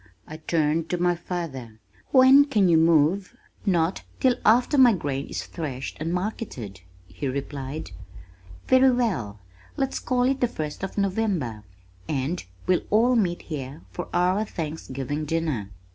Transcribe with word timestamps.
I 0.25 0.37
turned 0.37 0.89
to 0.89 0.97
my 0.97 1.13
father. 1.13 1.79
"When 2.09 2.45
can 2.45 2.67
you 2.67 2.75
move?" 2.79 3.35
"Not 3.67 4.01
till 4.19 4.33
after 4.43 4.75
my 4.75 4.93
grain 4.93 5.27
is 5.27 5.45
threshed 5.45 5.97
and 5.99 6.11
marketed," 6.11 6.81
he 7.05 7.27
replied. 7.27 7.91
"Very 8.67 8.89
well, 8.89 9.41
let's 9.77 9.99
call 9.99 10.23
it 10.23 10.39
the 10.39 10.47
first 10.47 10.81
of 10.83 10.97
November, 10.97 11.61
and 12.09 12.43
we'll 12.65 12.81
all 12.89 13.15
meet 13.15 13.43
here 13.43 13.83
for 13.91 14.09
our 14.11 14.43
Thanksgiving 14.43 15.23
dinner." 15.23 15.69